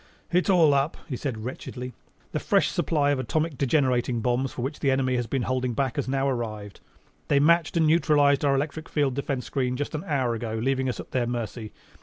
"It's 0.31 0.49
all 0.49 0.73
up," 0.73 0.97
he 1.07 1.15
said 1.15 1.45
wretchedly. 1.45 1.93
"The 2.31 2.39
fresh 2.39 2.69
supply 2.69 3.11
of 3.11 3.19
atomic 3.19 3.55
degenerating 3.55 4.19
bombs, 4.21 4.51
for 4.51 4.63
which 4.63 4.79
the 4.79 4.89
enemy 4.89 5.15
has 5.15 5.27
been 5.27 5.43
holding 5.43 5.73
back, 5.75 5.97
has 5.97 6.07
now 6.07 6.27
arrived. 6.27 6.79
They 7.27 7.39
matched 7.39 7.77
and 7.77 7.85
neutralized 7.85 8.43
our 8.43 8.55
electric 8.55 8.89
field 8.89 9.13
defense 9.13 9.45
screen 9.45 9.77
just 9.77 9.93
an 9.93 10.03
hour 10.07 10.33
ago, 10.33 10.55
leaving 10.59 10.89
us 10.89 10.99
at 10.99 11.11
their 11.11 11.27
mercy. 11.27 11.71